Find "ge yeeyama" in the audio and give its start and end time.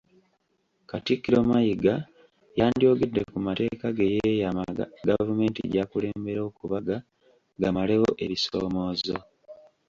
3.97-4.63